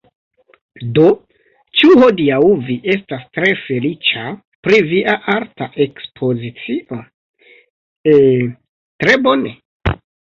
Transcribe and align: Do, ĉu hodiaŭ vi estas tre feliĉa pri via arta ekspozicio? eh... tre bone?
Do, 0.93 1.01
ĉu 1.81 1.89
hodiaŭ 2.03 2.37
vi 2.69 2.77
estas 2.93 3.27
tre 3.37 3.51
feliĉa 3.65 4.23
pri 4.67 4.79
via 4.93 5.13
arta 5.33 5.67
ekspozicio? 5.85 6.99
eh... 8.15 8.49
tre 9.05 9.15
bone? 9.29 9.53